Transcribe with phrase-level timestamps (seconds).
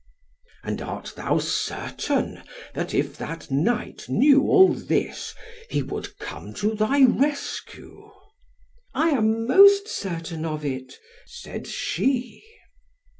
[0.63, 2.41] "And art thou certain,
[2.73, 5.35] that if that knight knew all this,
[5.69, 8.09] he would come to thy rescue?"
[8.95, 10.95] "I am most certain of it,"
[11.27, 12.41] said she.